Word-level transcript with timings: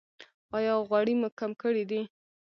ایا 0.57 0.73
غوړي 0.87 1.13
مو 1.19 1.29
کم 1.39 1.51
کړي 1.61 1.83
دي؟ 1.89 2.01